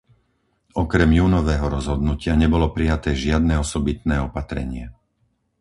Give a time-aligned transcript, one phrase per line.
[0.83, 4.85] Okrem júnového rozhodnutia nebolo prijaté žiadne osobitné opatrenie.